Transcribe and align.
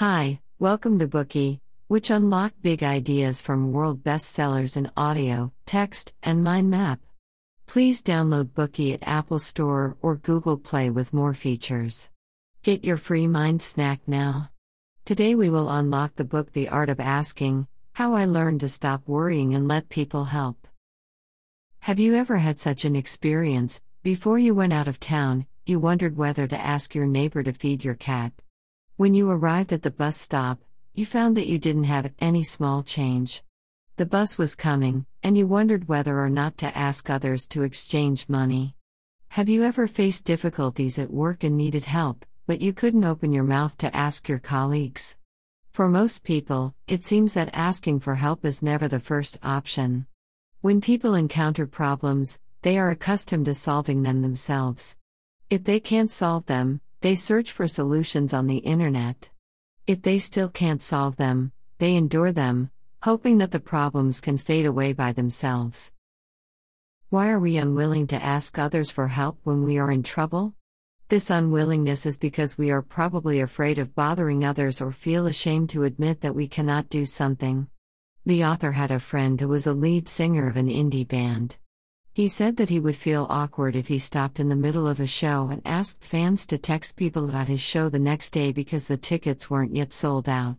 Hi, 0.00 0.40
welcome 0.58 0.98
to 1.00 1.06
Bookey, 1.06 1.60
which 1.88 2.08
unlock 2.08 2.54
big 2.62 2.82
ideas 2.82 3.42
from 3.42 3.70
world 3.70 4.02
bestsellers 4.02 4.78
in 4.78 4.90
audio, 4.96 5.52
text, 5.66 6.14
and 6.22 6.42
mind 6.42 6.70
map. 6.70 7.00
Please 7.66 8.00
download 8.00 8.44
Bookey 8.54 8.94
at 8.94 9.06
Apple 9.06 9.38
Store 9.38 9.98
or 10.00 10.16
Google 10.16 10.56
Play 10.56 10.88
with 10.88 11.12
more 11.12 11.34
features. 11.34 12.08
Get 12.62 12.82
your 12.82 12.96
free 12.96 13.26
mind 13.26 13.60
snack 13.60 14.00
now. 14.06 14.48
Today 15.04 15.34
we 15.34 15.50
will 15.50 15.68
unlock 15.68 16.14
the 16.14 16.24
book 16.24 16.52
The 16.52 16.70
Art 16.70 16.88
of 16.88 16.98
Asking 16.98 17.66
How 17.92 18.14
I 18.14 18.24
Learned 18.24 18.60
to 18.60 18.68
Stop 18.70 19.06
Worrying 19.06 19.54
and 19.54 19.68
Let 19.68 19.90
People 19.90 20.24
Help. 20.24 20.66
Have 21.80 22.00
you 22.00 22.14
ever 22.14 22.38
had 22.38 22.58
such 22.58 22.86
an 22.86 22.96
experience? 22.96 23.82
Before 24.02 24.38
you 24.38 24.54
went 24.54 24.72
out 24.72 24.88
of 24.88 24.98
town, 24.98 25.44
you 25.66 25.78
wondered 25.78 26.16
whether 26.16 26.46
to 26.46 26.58
ask 26.58 26.94
your 26.94 27.06
neighbor 27.06 27.42
to 27.42 27.52
feed 27.52 27.84
your 27.84 27.96
cat. 27.96 28.32
When 29.00 29.14
you 29.14 29.30
arrived 29.30 29.72
at 29.72 29.80
the 29.80 29.90
bus 29.90 30.18
stop, 30.18 30.60
you 30.92 31.06
found 31.06 31.34
that 31.38 31.46
you 31.46 31.58
didn't 31.58 31.84
have 31.84 32.12
any 32.18 32.42
small 32.42 32.82
change. 32.82 33.42
The 33.96 34.04
bus 34.04 34.36
was 34.36 34.54
coming, 34.54 35.06
and 35.22 35.38
you 35.38 35.46
wondered 35.46 35.88
whether 35.88 36.20
or 36.20 36.28
not 36.28 36.58
to 36.58 36.76
ask 36.76 37.08
others 37.08 37.46
to 37.46 37.62
exchange 37.62 38.28
money. 38.28 38.74
Have 39.28 39.48
you 39.48 39.64
ever 39.64 39.86
faced 39.86 40.26
difficulties 40.26 40.98
at 40.98 41.10
work 41.10 41.44
and 41.44 41.56
needed 41.56 41.86
help, 41.86 42.26
but 42.46 42.60
you 42.60 42.74
couldn't 42.74 43.06
open 43.06 43.32
your 43.32 43.42
mouth 43.42 43.74
to 43.78 43.96
ask 43.96 44.28
your 44.28 44.38
colleagues? 44.38 45.16
For 45.72 45.88
most 45.88 46.22
people, 46.22 46.74
it 46.86 47.02
seems 47.02 47.32
that 47.32 47.48
asking 47.54 48.00
for 48.00 48.16
help 48.16 48.44
is 48.44 48.60
never 48.60 48.86
the 48.86 49.00
first 49.00 49.38
option. 49.42 50.04
When 50.60 50.82
people 50.82 51.14
encounter 51.14 51.66
problems, 51.66 52.38
they 52.60 52.78
are 52.78 52.90
accustomed 52.90 53.46
to 53.46 53.54
solving 53.54 54.02
them 54.02 54.20
themselves. 54.20 54.94
If 55.48 55.64
they 55.64 55.80
can't 55.80 56.10
solve 56.10 56.44
them, 56.44 56.82
they 57.00 57.14
search 57.14 57.50
for 57.50 57.66
solutions 57.66 58.34
on 58.34 58.46
the 58.46 58.58
internet. 58.58 59.30
If 59.86 60.02
they 60.02 60.18
still 60.18 60.50
can't 60.50 60.82
solve 60.82 61.16
them, 61.16 61.52
they 61.78 61.96
endure 61.96 62.30
them, 62.30 62.70
hoping 63.02 63.38
that 63.38 63.52
the 63.52 63.60
problems 63.60 64.20
can 64.20 64.36
fade 64.36 64.66
away 64.66 64.92
by 64.92 65.12
themselves. 65.12 65.92
Why 67.08 67.30
are 67.30 67.40
we 67.40 67.56
unwilling 67.56 68.06
to 68.08 68.22
ask 68.22 68.58
others 68.58 68.90
for 68.90 69.08
help 69.08 69.38
when 69.44 69.64
we 69.64 69.78
are 69.78 69.90
in 69.90 70.02
trouble? 70.02 70.54
This 71.08 71.30
unwillingness 71.30 72.04
is 72.04 72.18
because 72.18 72.58
we 72.58 72.70
are 72.70 72.82
probably 72.82 73.40
afraid 73.40 73.78
of 73.78 73.94
bothering 73.94 74.44
others 74.44 74.80
or 74.80 74.92
feel 74.92 75.26
ashamed 75.26 75.70
to 75.70 75.84
admit 75.84 76.20
that 76.20 76.36
we 76.36 76.46
cannot 76.46 76.90
do 76.90 77.06
something. 77.06 77.66
The 78.26 78.44
author 78.44 78.72
had 78.72 78.90
a 78.90 79.00
friend 79.00 79.40
who 79.40 79.48
was 79.48 79.66
a 79.66 79.72
lead 79.72 80.08
singer 80.08 80.46
of 80.46 80.56
an 80.56 80.68
indie 80.68 81.08
band. 81.08 81.56
He 82.12 82.26
said 82.26 82.56
that 82.56 82.70
he 82.70 82.80
would 82.80 82.96
feel 82.96 83.26
awkward 83.30 83.76
if 83.76 83.86
he 83.86 83.98
stopped 83.98 84.40
in 84.40 84.48
the 84.48 84.56
middle 84.56 84.88
of 84.88 84.98
a 84.98 85.06
show 85.06 85.48
and 85.48 85.62
asked 85.64 86.02
fans 86.02 86.46
to 86.48 86.58
text 86.58 86.96
people 86.96 87.28
about 87.28 87.46
his 87.46 87.60
show 87.60 87.88
the 87.88 88.00
next 88.00 88.30
day 88.30 88.50
because 88.52 88.86
the 88.86 88.96
tickets 88.96 89.48
weren't 89.48 89.76
yet 89.76 89.92
sold 89.92 90.28
out. 90.28 90.56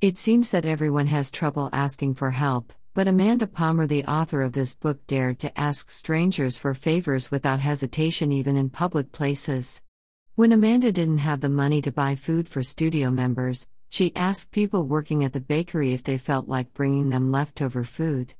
It 0.00 0.18
seems 0.18 0.50
that 0.50 0.64
everyone 0.64 1.08
has 1.08 1.30
trouble 1.30 1.68
asking 1.72 2.14
for 2.14 2.30
help, 2.30 2.72
but 2.94 3.08
Amanda 3.08 3.46
Palmer, 3.46 3.86
the 3.86 4.04
author 4.04 4.40
of 4.40 4.52
this 4.52 4.74
book, 4.74 5.04
dared 5.08 5.40
to 5.40 5.60
ask 5.60 5.90
strangers 5.90 6.58
for 6.58 6.74
favors 6.74 7.30
without 7.30 7.60
hesitation, 7.60 8.30
even 8.30 8.56
in 8.56 8.70
public 8.70 9.12
places. 9.12 9.82
When 10.36 10.52
Amanda 10.52 10.92
didn't 10.92 11.18
have 11.18 11.40
the 11.40 11.48
money 11.48 11.82
to 11.82 11.92
buy 11.92 12.14
food 12.14 12.48
for 12.48 12.62
studio 12.62 13.10
members, 13.10 13.66
she 13.88 14.14
asked 14.14 14.52
people 14.52 14.84
working 14.84 15.24
at 15.24 15.32
the 15.32 15.40
bakery 15.40 15.92
if 15.92 16.04
they 16.04 16.18
felt 16.18 16.48
like 16.48 16.72
bringing 16.72 17.10
them 17.10 17.32
leftover 17.32 17.82
food. 17.82 18.34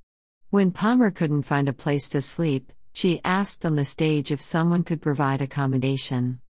When 0.51 0.73
Palmer 0.73 1.13
couldn't 1.13 1.43
find 1.43 1.69
a 1.69 1.73
place 1.73 2.09
to 2.09 2.21
sleep, 2.21 2.73
she 2.93 3.21
asked 3.25 3.65
on 3.65 3.77
the 3.77 3.85
stage 3.85 4.33
if 4.33 4.41
someone 4.41 4.83
could 4.83 5.01
provide 5.01 5.41
accommodation. 5.41 6.41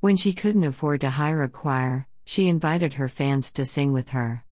When 0.00 0.14
she 0.14 0.34
couldn't 0.34 0.64
afford 0.64 1.00
to 1.00 1.08
hire 1.08 1.42
a 1.42 1.48
choir, 1.48 2.06
she 2.26 2.48
invited 2.48 2.92
her 2.94 3.08
fans 3.08 3.50
to 3.52 3.64
sing 3.64 3.94
with 3.94 4.10
her. 4.10 4.44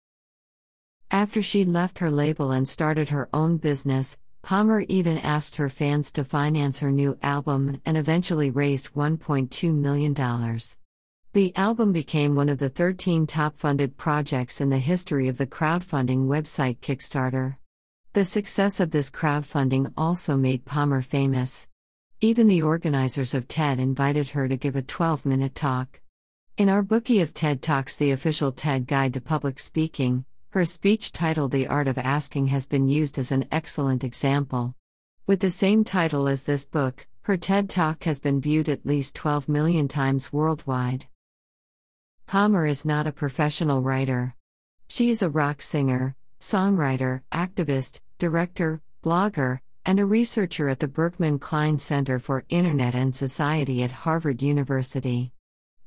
After 1.11 1.41
she 1.41 1.65
left 1.65 1.99
her 1.99 2.09
label 2.09 2.51
and 2.51 2.65
started 2.65 3.09
her 3.09 3.27
own 3.33 3.57
business, 3.57 4.17
Palmer 4.41 4.85
even 4.87 5.17
asked 5.17 5.57
her 5.57 5.67
fans 5.67 6.13
to 6.13 6.23
finance 6.23 6.79
her 6.79 6.91
new 6.91 7.17
album 7.21 7.81
and 7.85 7.97
eventually 7.97 8.51
raised 8.51 8.93
$1.2 8.93 9.75
million. 9.75 10.13
The 11.33 11.53
album 11.57 11.91
became 11.91 12.35
one 12.35 12.47
of 12.47 12.57
the 12.57 12.69
13 12.69 13.27
top 13.27 13.57
funded 13.57 13.97
projects 13.97 14.61
in 14.61 14.69
the 14.69 14.79
history 14.79 15.27
of 15.27 15.37
the 15.37 15.47
crowdfunding 15.47 16.27
website 16.27 16.79
Kickstarter. 16.79 17.57
The 18.13 18.23
success 18.23 18.79
of 18.79 18.91
this 18.91 19.09
crowdfunding 19.09 19.91
also 19.97 20.37
made 20.37 20.65
Palmer 20.65 21.01
famous. 21.01 21.67
Even 22.21 22.45
the 22.45 22.61
organizers 22.61 23.33
of 23.33 23.47
TED 23.47 23.79
invited 23.79 24.29
her 24.29 24.47
to 24.47 24.55
give 24.55 24.75
a 24.75 24.83
12 24.83 25.25
minute 25.25 25.55
talk. 25.55 25.99
In 26.55 26.69
our 26.69 26.83
Bookey 26.83 27.23
of 27.23 27.33
TED 27.33 27.63
Talks, 27.63 27.95
the 27.95 28.11
official 28.11 28.51
TED 28.51 28.85
Guide 28.85 29.15
to 29.15 29.19
Public 29.19 29.57
Speaking, 29.57 30.25
her 30.51 30.63
speech 30.63 31.11
titled 31.11 31.49
The 31.49 31.65
Art 31.65 31.87
of 31.87 31.97
Asking 31.97 32.45
has 32.47 32.67
been 32.67 32.87
used 32.87 33.17
as 33.17 33.31
an 33.31 33.47
excellent 33.51 34.03
example. 34.03 34.75
With 35.25 35.39
the 35.39 35.49
same 35.49 35.83
title 35.83 36.27
as 36.27 36.43
this 36.43 36.67
book, 36.67 37.07
her 37.21 37.35
TED 37.35 37.67
Talk 37.67 38.03
has 38.03 38.19
been 38.19 38.39
viewed 38.39 38.69
at 38.69 38.85
least 38.85 39.15
12 39.15 39.49
million 39.49 39.87
times 39.87 40.31
worldwide. 40.31 41.07
Palmer 42.27 42.67
is 42.67 42.85
not 42.85 43.07
a 43.07 43.11
professional 43.11 43.81
writer. 43.81 44.35
She 44.87 45.09
is 45.09 45.23
a 45.23 45.31
rock 45.31 45.63
singer, 45.63 46.15
songwriter, 46.39 47.21
activist, 47.31 48.01
director, 48.23 48.81
blogger, 49.03 49.59
and 49.83 49.99
a 49.99 50.05
researcher 50.05 50.69
at 50.69 50.79
the 50.79 50.87
Berkman 50.87 51.37
Klein 51.39 51.77
Center 51.77 52.19
for 52.19 52.45
Internet 52.47 52.95
and 52.95 53.13
Society 53.13 53.83
at 53.83 53.91
Harvard 53.91 54.41
University. 54.41 55.33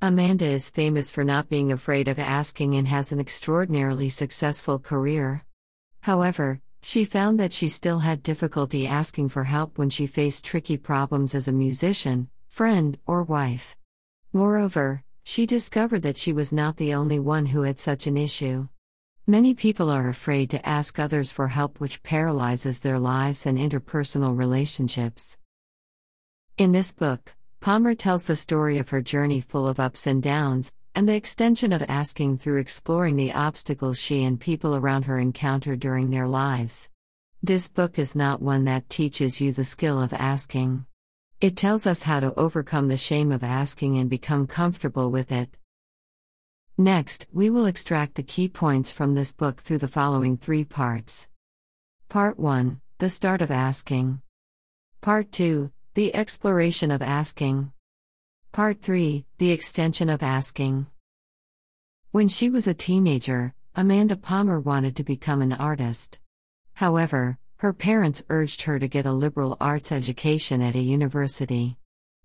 Amanda 0.02 0.44
is 0.44 0.68
famous 0.68 1.10
for 1.10 1.24
not 1.24 1.48
being 1.48 1.72
afraid 1.72 2.08
of 2.08 2.18
asking 2.18 2.74
and 2.74 2.86
has 2.88 3.10
an 3.10 3.18
extraordinarily 3.18 4.10
successful 4.10 4.78
career. 4.78 5.46
However, 6.02 6.60
she 6.82 7.06
found 7.06 7.40
that 7.40 7.54
she 7.54 7.68
still 7.68 8.00
had 8.00 8.22
difficulty 8.22 8.86
asking 8.86 9.30
for 9.30 9.44
help 9.44 9.78
when 9.78 9.88
she 9.88 10.06
faced 10.06 10.44
tricky 10.44 10.76
problems 10.76 11.34
as 11.34 11.48
a 11.48 11.52
musician, 11.52 12.28
friend, 12.50 12.98
or 13.06 13.22
wife. 13.22 13.78
Moreover, 14.34 15.02
she 15.24 15.46
discovered 15.46 16.02
that 16.02 16.18
she 16.18 16.34
was 16.34 16.52
not 16.52 16.76
the 16.76 16.92
only 16.92 17.18
one 17.18 17.46
who 17.46 17.62
had 17.62 17.78
such 17.78 18.06
an 18.06 18.18
issue. 18.18 18.68
Many 19.28 19.54
people 19.54 19.90
are 19.90 20.08
afraid 20.08 20.50
to 20.50 20.64
ask 20.64 21.00
others 21.00 21.32
for 21.32 21.48
help, 21.48 21.80
which 21.80 22.04
paralyzes 22.04 22.78
their 22.78 23.00
lives 23.00 23.44
and 23.44 23.58
interpersonal 23.58 24.38
relationships. 24.38 25.36
In 26.58 26.70
this 26.70 26.92
book, 26.92 27.34
Palmer 27.60 27.96
tells 27.96 28.28
the 28.28 28.36
story 28.36 28.78
of 28.78 28.90
her 28.90 29.02
journey 29.02 29.40
full 29.40 29.66
of 29.66 29.80
ups 29.80 30.06
and 30.06 30.22
downs, 30.22 30.72
and 30.94 31.08
the 31.08 31.16
extension 31.16 31.72
of 31.72 31.82
asking 31.88 32.38
through 32.38 32.58
exploring 32.58 33.16
the 33.16 33.32
obstacles 33.32 33.98
she 33.98 34.22
and 34.22 34.38
people 34.38 34.76
around 34.76 35.06
her 35.06 35.18
encounter 35.18 35.74
during 35.74 36.10
their 36.10 36.28
lives. 36.28 36.88
This 37.42 37.68
book 37.68 37.98
is 37.98 38.14
not 38.14 38.40
one 38.40 38.62
that 38.66 38.88
teaches 38.88 39.40
you 39.40 39.50
the 39.50 39.64
skill 39.64 40.00
of 40.00 40.12
asking. 40.12 40.86
It 41.40 41.56
tells 41.56 41.84
us 41.84 42.04
how 42.04 42.20
to 42.20 42.32
overcome 42.38 42.86
the 42.86 42.96
shame 42.96 43.32
of 43.32 43.42
asking 43.42 43.98
and 43.98 44.08
become 44.08 44.46
comfortable 44.46 45.10
with 45.10 45.32
it. 45.32 45.50
Next, 46.78 47.26
we 47.32 47.48
will 47.48 47.64
extract 47.64 48.16
the 48.16 48.22
key 48.22 48.50
points 48.50 48.92
from 48.92 49.14
this 49.14 49.32
book 49.32 49.62
through 49.62 49.78
the 49.78 49.88
following 49.88 50.36
three 50.36 50.62
parts. 50.62 51.26
Part 52.10 52.38
1 52.38 52.82
The 52.98 53.08
Start 53.08 53.40
of 53.40 53.50
Asking. 53.50 54.20
Part 55.00 55.32
2 55.32 55.72
The 55.94 56.14
Exploration 56.14 56.90
of 56.90 57.00
Asking. 57.00 57.72
Part 58.52 58.82
3 58.82 59.24
The 59.38 59.52
Extension 59.52 60.10
of 60.10 60.22
Asking. 60.22 60.86
When 62.10 62.28
she 62.28 62.50
was 62.50 62.66
a 62.66 62.74
teenager, 62.74 63.54
Amanda 63.74 64.16
Palmer 64.16 64.60
wanted 64.60 64.96
to 64.96 65.02
become 65.02 65.40
an 65.40 65.54
artist. 65.54 66.20
However, 66.74 67.38
her 67.56 67.72
parents 67.72 68.22
urged 68.28 68.62
her 68.62 68.78
to 68.78 68.86
get 68.86 69.06
a 69.06 69.12
liberal 69.12 69.56
arts 69.62 69.92
education 69.92 70.60
at 70.60 70.76
a 70.76 70.80
university. 70.80 71.78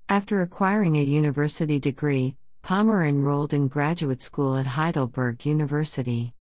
After 0.09 0.41
acquiring 0.41 0.97
a 0.97 1.03
university 1.03 1.79
degree, 1.79 2.35
Palmer 2.61 3.03
enrolled 3.05 3.53
in 3.53 3.67
graduate 3.67 4.21
school 4.21 4.55
at 4.55 4.65
Heidelberg 4.65 5.45
University. 5.45 6.33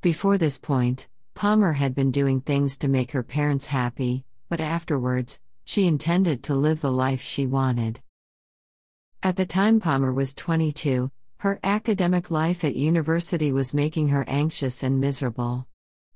Before 0.00 0.38
this 0.38 0.58
point, 0.58 1.06
Palmer 1.34 1.74
had 1.74 1.94
been 1.94 2.10
doing 2.10 2.40
things 2.40 2.78
to 2.78 2.88
make 2.88 3.12
her 3.12 3.22
parents 3.22 3.66
happy, 3.66 4.24
but 4.48 4.60
afterwards, 4.60 5.38
she 5.64 5.86
intended 5.86 6.42
to 6.44 6.54
live 6.54 6.80
the 6.80 6.90
life 6.90 7.20
she 7.20 7.46
wanted. 7.46 8.00
At 9.22 9.36
the 9.36 9.44
time 9.44 9.78
Palmer 9.78 10.12
was 10.12 10.34
22, 10.34 11.10
her 11.40 11.60
academic 11.62 12.30
life 12.30 12.64
at 12.64 12.74
university 12.74 13.52
was 13.52 13.74
making 13.74 14.08
her 14.08 14.24
anxious 14.26 14.82
and 14.82 14.98
miserable. 14.98 15.66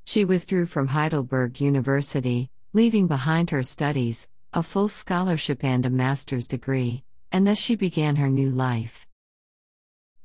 She 0.06 0.25
withdrew 0.25 0.67
from 0.67 0.88
Heidelberg 0.88 1.61
University, 1.61 2.50
leaving 2.73 3.06
behind 3.06 3.50
her 3.50 3.62
studies, 3.62 4.26
a 4.55 4.62
full 4.62 4.88
scholarship 4.88 5.62
and 5.62 5.85
a 5.85 5.90
master's 5.90 6.49
degree, 6.49 7.05
and 7.31 7.46
thus 7.46 7.58
she 7.58 7.76
began 7.76 8.17
her 8.17 8.31
new 8.31 8.50
life. 8.50 9.06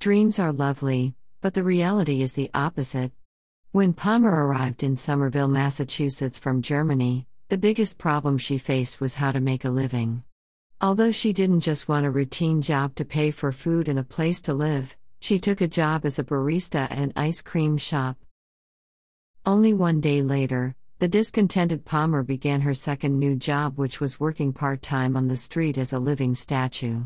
Dreams 0.05 0.37
are 0.37 0.53
lovely, 0.53 1.15
but 1.41 1.55
the 1.55 1.63
reality 1.63 2.21
is 2.21 2.33
the 2.33 2.51
opposite. 2.53 3.11
When 3.71 3.91
Palmer 3.91 4.45
arrived 4.45 4.83
in 4.83 4.97
Somerville, 4.97 5.47
Massachusetts 5.47 6.37
from 6.37 6.61
Germany, 6.61 7.25
the 7.49 7.57
biggest 7.57 7.97
problem 7.97 8.37
she 8.37 8.59
faced 8.59 9.01
was 9.01 9.15
how 9.15 9.31
to 9.31 9.39
make 9.39 9.65
a 9.65 9.71
living. 9.71 10.23
Although 10.79 11.09
she 11.09 11.33
didn't 11.33 11.61
just 11.61 11.89
want 11.89 12.05
a 12.05 12.11
routine 12.11 12.61
job 12.61 12.93
to 12.97 13.03
pay 13.03 13.31
for 13.31 13.51
food 13.51 13.87
and 13.87 13.97
a 13.97 14.03
place 14.03 14.43
to 14.43 14.53
live, 14.53 14.95
she 15.21 15.39
took 15.39 15.59
a 15.59 15.67
job 15.67 16.05
as 16.05 16.19
a 16.19 16.23
barista 16.23 16.81
at 16.81 16.99
an 16.99 17.11
ice 17.15 17.41
cream 17.41 17.75
shop. 17.75 18.15
Only 19.43 19.73
one 19.73 20.01
day 20.01 20.21
later, 20.21 20.75
the 20.99 21.07
discontented 21.07 21.83
Palmer 21.83 22.21
began 22.21 22.61
her 22.61 22.75
second 22.75 23.17
new 23.17 23.35
job, 23.35 23.79
which 23.79 23.99
was 23.99 24.19
working 24.19 24.53
part 24.53 24.83
time 24.83 25.17
on 25.17 25.29
the 25.29 25.35
street 25.35 25.79
as 25.79 25.93
a 25.93 25.97
living 25.97 26.35
statue. 26.35 27.05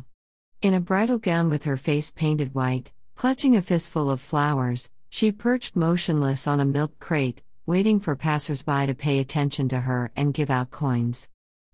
In 0.61 0.73
a 0.73 0.81
bridal 0.81 1.19
gown 1.19 1.49
with 1.49 1.63
her 1.63 1.77
face 1.77 2.11
painted 2.11 2.53
white, 2.53 2.91
clutching 3.15 3.55
a 3.55 3.61
fistful 3.61 4.11
of 4.11 4.19
flowers, 4.19 4.91
she 5.09 5.31
perched 5.31 5.77
motionless 5.77 6.47
on 6.47 6.59
a 6.59 6.65
milk 6.65 6.99
crate, 6.99 7.41
waiting 7.65 7.97
for 8.01 8.17
passersby 8.17 8.85
to 8.87 8.93
pay 8.93 9.19
attention 9.19 9.69
to 9.69 9.79
her 9.79 10.11
and 10.17 10.33
give 10.33 10.49
out 10.49 10.69
coins. 10.69 11.29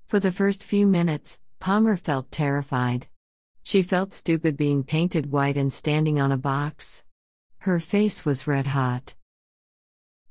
For 0.06 0.20
the 0.20 0.32
first 0.32 0.64
few 0.64 0.86
minutes, 0.86 1.40
Palmer 1.60 1.98
felt 1.98 2.30
terrified. 2.30 3.08
She 3.64 3.82
felt 3.82 4.14
stupid 4.14 4.56
being 4.56 4.84
painted 4.84 5.32
white 5.32 5.58
and 5.58 5.74
standing 5.74 6.20
on 6.20 6.32
a 6.32 6.38
box. 6.38 7.04
Her 7.62 7.80
face 7.80 8.24
was 8.24 8.46
red 8.46 8.68
hot. 8.68 9.16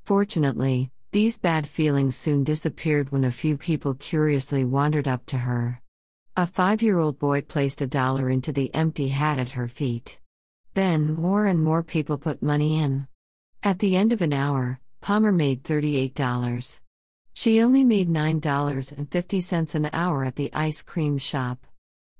Fortunately, 0.05 0.91
these 1.11 1.37
bad 1.37 1.67
feelings 1.67 2.15
soon 2.15 2.45
disappeared 2.45 3.11
when 3.11 3.25
a 3.25 3.31
few 3.31 3.57
people 3.57 3.95
curiously 3.95 4.63
wandered 4.63 5.09
up 5.09 5.25
to 5.25 5.39
her. 5.39 5.81
A 6.37 6.45
five 6.45 6.81
year 6.81 6.99
old 6.99 7.17
boy 7.17 7.43
placed 7.43 7.79
a 7.79 7.87
dollar 7.87 8.29
into 8.29 8.51
the 8.51 8.69
empty 8.75 9.07
hat 9.07 9.39
at 9.39 9.51
her 9.51 9.69
feet. 9.69 10.19
Then 10.73 11.13
more 11.13 11.45
and 11.45 11.63
more 11.63 11.81
people 11.81 12.17
put 12.17 12.43
money 12.43 12.77
in. 12.77 13.07
At 13.63 13.79
the 13.79 13.95
end 13.95 14.11
of 14.11 14.21
an 14.21 14.33
hour, 14.33 14.81
Palmer 14.99 15.31
made 15.31 15.63
$38. 15.63 16.81
She 17.33 17.61
only 17.61 17.85
made 17.85 18.09
$9.50 18.09 19.75
an 19.75 19.89
hour 19.93 20.25
at 20.25 20.35
the 20.35 20.53
ice 20.53 20.81
cream 20.81 21.17
shop. 21.17 21.65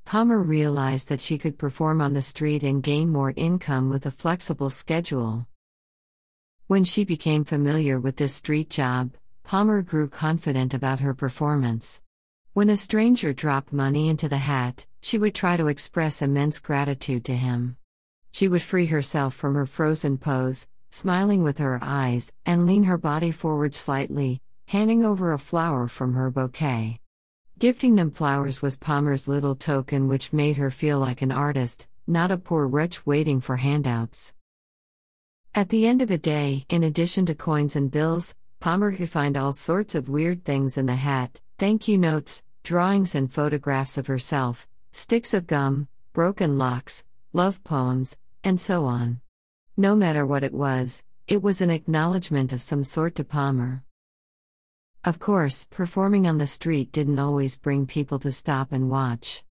Palmer 0.05 0.41
realized 0.41 1.09
that 1.09 1.19
she 1.19 1.37
could 1.37 1.57
perform 1.57 1.99
on 1.99 2.13
the 2.13 2.21
street 2.21 2.63
and 2.63 2.81
gain 2.81 3.09
more 3.09 3.33
income 3.35 3.89
with 3.89 4.05
a 4.05 4.11
flexible 4.11 4.69
schedule. 4.69 5.45
When 6.67 6.85
she 6.85 7.03
became 7.03 7.43
familiar 7.43 7.99
with 7.99 8.15
this 8.15 8.33
street 8.33 8.69
job, 8.69 9.11
Palmer 9.43 9.81
grew 9.81 10.07
confident 10.07 10.73
about 10.73 11.01
her 11.01 11.13
performance. 11.13 11.99
When 12.55 12.69
a 12.69 12.77
stranger 12.77 13.33
dropped 13.33 13.73
money 13.73 14.07
into 14.07 14.29
the 14.29 14.37
hat, 14.37 14.85
she 15.01 15.17
would 15.17 15.35
try 15.35 15.57
to 15.57 15.67
express 15.67 16.21
immense 16.21 16.59
gratitude 16.59 17.25
to 17.25 17.35
him. 17.35 17.75
She 18.31 18.47
would 18.47 18.61
free 18.61 18.85
herself 18.85 19.33
from 19.33 19.55
her 19.55 19.65
frozen 19.65 20.17
pose, 20.17 20.65
smiling 20.89 21.43
with 21.43 21.57
her 21.57 21.77
eyes, 21.81 22.31
and 22.45 22.65
lean 22.65 22.83
her 22.83 22.97
body 22.97 23.29
forward 23.29 23.75
slightly, 23.75 24.41
handing 24.67 25.03
over 25.03 25.33
a 25.33 25.37
flower 25.37 25.89
from 25.89 26.13
her 26.13 26.31
bouquet. 26.31 27.01
Gifting 27.59 27.97
them 27.97 28.09
flowers 28.09 28.61
was 28.61 28.77
Palmer's 28.77 29.27
little 29.27 29.55
token, 29.57 30.07
which 30.07 30.31
made 30.31 30.55
her 30.55 30.71
feel 30.71 30.97
like 30.97 31.21
an 31.21 31.33
artist, 31.33 31.89
not 32.07 32.31
a 32.31 32.37
poor 32.37 32.67
wretch 32.67 33.05
waiting 33.05 33.41
for 33.41 33.57
handouts. 33.57 34.33
At 35.53 35.67
the 35.67 35.85
end 35.85 36.01
of 36.01 36.09
a 36.09 36.17
day, 36.17 36.65
in 36.69 36.83
addition 36.83 37.25
to 37.25 37.35
coins 37.35 37.75
and 37.75 37.91
bills, 37.91 38.33
Palmer 38.61 38.93
could 38.93 39.09
find 39.09 39.35
all 39.35 39.51
sorts 39.51 39.93
of 39.93 40.07
weird 40.07 40.45
things 40.45 40.77
in 40.77 40.85
the 40.85 40.95
hat 40.95 41.41
thank 41.57 41.87
you 41.87 41.97
notes, 41.97 42.43
drawings 42.63 43.15
and 43.15 43.31
photographs 43.31 43.97
of 43.97 44.07
herself, 44.07 44.67
sticks 44.91 45.33
of 45.33 45.47
gum, 45.47 45.87
broken 46.11 46.57
locks, 46.57 47.03
love 47.31 47.63
poems, 47.63 48.17
and 48.43 48.59
so 48.59 48.85
on. 48.85 49.21
No 49.77 49.95
matter 49.95 50.25
what 50.25 50.43
it 50.43 50.53
was, 50.53 51.03
it 51.27 51.41
was 51.41 51.61
an 51.61 51.69
acknowledgement 51.69 52.51
of 52.51 52.61
some 52.61 52.83
sort 52.83 53.15
to 53.15 53.23
Palmer. 53.23 53.83
Of 55.05 55.19
course, 55.19 55.65
performing 55.69 56.27
on 56.27 56.39
the 56.39 56.47
street 56.47 56.91
didn't 56.91 57.19
always 57.19 57.55
bring 57.55 57.85
people 57.85 58.19
to 58.19 58.31
stop 58.31 58.71
and 58.71 58.89
watch. 58.89 59.43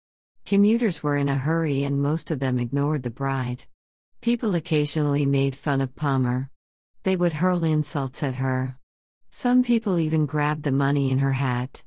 Commuters 0.45 1.03
were 1.03 1.15
in 1.15 1.29
a 1.29 1.35
hurry 1.35 1.85
and 1.85 2.01
most 2.01 2.31
of 2.31 2.39
them 2.39 2.59
ignored 2.59 3.03
the 3.03 3.09
bride. 3.09 3.65
People 4.19 4.55
occasionally 4.55 5.25
made 5.25 5.55
fun 5.55 5.79
of 5.79 5.95
Palmer. 5.95 6.49
They 7.03 7.15
would 7.15 7.33
hurl 7.33 7.63
insults 7.63 8.23
at 8.23 8.35
her. 8.35 8.77
Some 9.29 9.63
people 9.63 9.99
even 9.99 10.25
grabbed 10.25 10.63
the 10.63 10.71
money 10.71 11.09
in 11.11 11.19
her 11.19 11.31
hat. 11.31 11.83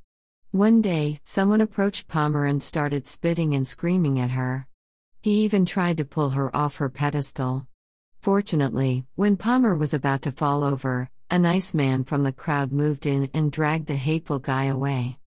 One 0.57 0.81
day, 0.81 1.21
someone 1.23 1.61
approached 1.61 2.09
Palmer 2.09 2.47
and 2.47 2.63
started 2.63 3.07
spitting 3.07 3.55
and 3.55 3.69
screaming 3.69 4.19
at 4.19 4.31
her. 4.31 4.67
He 5.21 5.45
even 5.45 5.67
tried 5.67 5.99
to 5.99 6.07
pull 6.07 6.31
her 6.31 6.49
off 6.57 6.79
her 6.79 6.89
pedestal. 6.89 7.67
Fortunately, 8.23 9.05
when 9.17 9.37
Palmer 9.37 9.77
was 9.77 9.93
about 9.93 10.23
to 10.23 10.33
fall 10.33 10.65
over, 10.65 11.11
a 11.31 11.39
nice 11.39 11.75
man 11.75 12.05
from 12.05 12.23
the 12.23 12.33
crowd 12.33 12.73
moved 12.73 13.05
in 13.05 13.29
and 13.35 13.53
dragged 13.53 13.87
the 13.87 13.97
hateful 13.97 14.39
guy 14.39 14.65
away. 14.65 15.19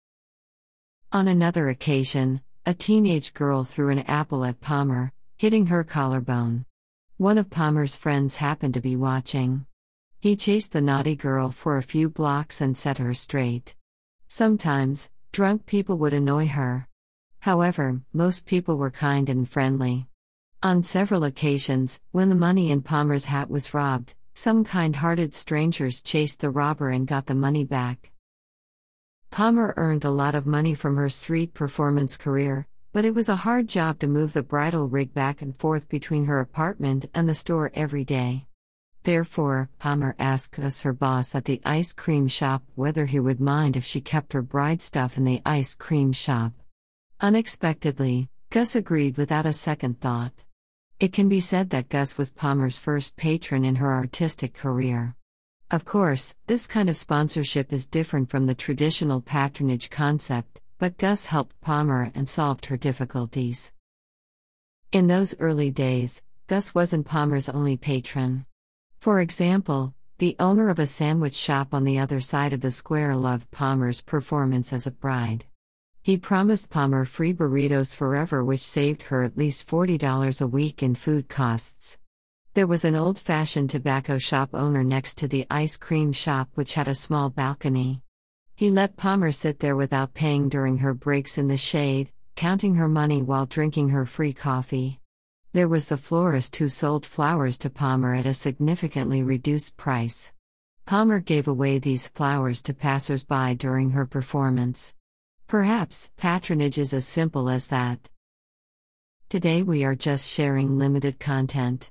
On 1.11 1.27
another 1.27 1.69
occasion, 1.69 2.41
a 2.65 2.73
teenage 2.73 3.35
girl 3.35 3.63
threw 3.63 3.89
an 3.89 3.99
apple 3.99 4.43
at 4.43 4.61
Palmer, 4.61 5.11
hitting 5.37 5.67
her 5.67 5.83
collarbone. 5.83 6.65
One 7.17 7.37
of 7.37 7.51
Palmer's 7.51 7.95
friends 7.95 8.37
happened 8.37 8.73
to 8.73 8.81
be 8.81 8.95
watching. 8.95 9.67
He 10.19 10.35
chased 10.35 10.71
the 10.71 10.81
naughty 10.81 11.15
girl 11.15 11.51
for 11.51 11.77
a 11.77 11.83
few 11.83 12.09
blocks 12.09 12.61
and 12.61 12.75
set 12.75 12.97
her 12.97 13.13
straight. 13.13 13.75
Sometimes, 14.27 15.11
drunk 15.31 15.65
people 15.65 15.97
would 15.97 16.13
annoy 16.13 16.47
her. 16.47 16.87
However, 17.41 18.01
most 18.13 18.45
people 18.45 18.77
were 18.77 18.91
kind 18.91 19.29
and 19.29 19.47
friendly. 19.47 20.07
On 20.61 20.83
several 20.83 21.23
occasions, 21.23 22.01
when 22.11 22.29
the 22.29 22.35
money 22.35 22.71
in 22.71 22.81
Palmer's 22.81 23.25
hat 23.25 23.49
was 23.49 23.73
robbed, 23.73 24.15
some 24.33 24.63
kind 24.63 24.95
hearted 24.95 25.33
strangers 25.33 26.01
chased 26.01 26.41
the 26.41 26.49
robber 26.49 26.89
and 26.89 27.07
got 27.07 27.27
the 27.27 27.35
money 27.35 27.63
back. 27.63 28.11
Palmer 29.31 29.73
earned 29.77 30.03
a 30.03 30.09
lot 30.09 30.35
of 30.35 30.45
money 30.45 30.73
from 30.73 30.97
her 30.97 31.09
street 31.09 31.53
performance 31.53 32.17
career, 32.17 32.67
but 32.91 33.05
it 33.05 33.13
was 33.13 33.29
a 33.29 33.35
hard 33.35 33.67
job 33.67 33.99
to 33.99 34.07
move 34.07 34.33
the 34.33 34.43
bridal 34.43 34.87
rig 34.87 35.13
back 35.13 35.41
and 35.41 35.55
forth 35.55 35.87
between 35.87 36.25
her 36.25 36.39
apartment 36.39 37.05
and 37.13 37.29
the 37.29 37.33
store 37.33 37.71
every 37.75 38.03
day. 38.03 38.48
Therefore, 39.09 39.71
Palmer 39.79 40.15
asked 40.19 40.51
Gus, 40.51 40.81
her 40.81 40.93
boss 40.93 41.33
at 41.33 41.45
the 41.45 41.59
ice 41.65 41.93
cream 41.93 42.27
shop, 42.27 42.61
whether 42.75 43.07
he 43.07 43.19
would 43.19 43.41
mind 43.41 43.75
if 43.75 43.83
she 43.83 44.01
kept 44.01 44.33
her 44.33 44.43
bride 44.43 44.83
stuff 44.83 45.17
in 45.17 45.23
the 45.23 45.41
ice 45.43 45.73
cream 45.73 46.11
shop. 46.11 46.53
Unexpectedly, 47.19 48.29
Gus 48.51 48.75
agreed 48.75 49.17
without 49.17 49.47
a 49.47 49.51
second 49.51 49.99
thought. 49.99 50.43
It 50.99 51.11
can 51.11 51.27
be 51.27 51.39
said 51.39 51.71
that 51.71 51.89
Gus 51.89 52.19
was 52.19 52.31
Palmer's 52.31 52.77
first 52.77 53.17
patron 53.17 53.65
in 53.65 53.77
her 53.77 53.91
artistic 53.91 54.53
career. 54.53 55.15
Of 55.71 55.85
course, 55.85 56.35
this 56.45 56.67
kind 56.67 56.87
of 56.87 56.95
sponsorship 56.95 57.73
is 57.73 57.87
different 57.87 58.29
from 58.29 58.45
the 58.45 58.53
traditional 58.53 59.21
patronage 59.21 59.89
concept, 59.89 60.61
but 60.77 60.99
Gus 60.99 61.25
helped 61.25 61.59
Palmer 61.61 62.11
and 62.13 62.29
solved 62.29 62.67
her 62.67 62.77
difficulties. 62.77 63.71
In 64.91 65.07
those 65.07 65.33
early 65.39 65.71
days, 65.71 66.21
Gus 66.45 66.75
wasn't 66.75 67.07
Palmer's 67.07 67.49
only 67.49 67.75
patron. 67.75 68.45
For 68.99 69.21
example, 69.21 69.93
the 70.17 70.35
owner 70.39 70.67
of 70.67 70.77
a 70.77 70.85
sandwich 70.85 71.33
shop 71.33 71.73
on 71.73 71.85
the 71.85 71.99
other 71.99 72.19
side 72.19 72.51
of 72.51 72.59
the 72.59 72.69
square 72.69 73.15
loved 73.15 73.49
Palmer's 73.49 74.01
performance 74.01 74.73
as 74.73 74.85
a 74.85 74.91
bride. 74.91 75.45
He 76.01 76.17
promised 76.17 76.69
Palmer 76.69 77.05
free 77.05 77.33
burritos 77.33 77.95
forever, 77.95 78.43
which 78.43 78.59
saved 78.59 79.03
her 79.03 79.23
at 79.23 79.37
least 79.37 79.65
$40 79.65 80.41
a 80.41 80.47
week 80.47 80.83
in 80.83 80.95
food 80.95 81.29
costs. 81.29 81.97
There 82.55 82.67
was 82.67 82.83
an 82.83 82.95
old 82.95 83.17
fashioned 83.17 83.69
tobacco 83.69 84.17
shop 84.17 84.49
owner 84.53 84.83
next 84.83 85.17
to 85.19 85.29
the 85.29 85.47
ice 85.49 85.77
cream 85.77 86.11
shop, 86.11 86.49
which 86.55 86.73
had 86.73 86.89
a 86.89 86.93
small 86.95 87.29
balcony. 87.29 88.01
He 88.53 88.69
let 88.69 88.97
Palmer 88.97 89.31
sit 89.31 89.61
there 89.61 89.77
without 89.77 90.13
paying 90.13 90.49
during 90.49 90.79
her 90.79 90.93
breaks 90.93 91.37
in 91.37 91.47
the 91.47 91.55
shade, 91.55 92.11
counting 92.35 92.75
her 92.75 92.89
money 92.89 93.21
while 93.21 93.45
drinking 93.45 93.89
her 93.89 94.05
free 94.05 94.33
coffee. 94.33 94.99
There 95.51 95.67
was 95.67 95.87
the 95.87 95.97
florist 95.97 96.55
who 96.57 96.67
sold 96.67 97.07
flowers 97.07 97.57
to 97.59 97.71
Palmer 97.71 98.13
at 98.13 98.27
a 98.27 98.35
significantly 98.35 99.23
reduced 99.23 99.77
price. 99.77 100.31
Palmer 100.85 101.19
gave 101.19 101.47
away 101.47 101.79
these 101.79 102.07
flowers 102.07 102.61
to 102.63 102.73
passersby 102.75 103.55
during 103.55 103.89
her 103.91 104.05
performance. 104.05 104.93
Perhaps 105.47 106.11
patronage 106.17 106.77
is 106.77 106.93
as 106.93 107.07
simple 107.07 107.49
as 107.49 107.65
that. 107.67 108.09
Today 109.27 109.63
we 109.63 109.83
are 109.83 109.95
just 109.95 110.29
sharing 110.29 110.77
limited 110.77 111.19
content. 111.19 111.89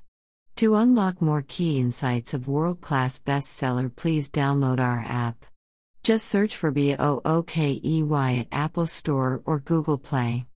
To 0.56 0.76
unlock 0.76 1.20
more 1.20 1.42
key 1.42 1.80
insights 1.80 2.34
of 2.34 2.46
world 2.46 2.80
class 2.80 3.20
bestseller, 3.20 3.94
please 3.94 4.30
download 4.30 4.78
our 4.78 5.02
app. 5.04 5.44
Just 6.04 6.28
search 6.28 6.56
for 6.56 6.70
BOOKEY 6.70 8.40
at 8.40 8.48
Apple 8.52 8.86
Store 8.86 9.42
or 9.44 9.58
Google 9.58 9.98
Play. 9.98 10.46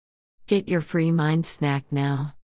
Get 0.47 0.69
your 0.69 0.81
free 0.81 1.11
mind 1.11 1.45
snack 1.45 1.83
now. 1.91 2.35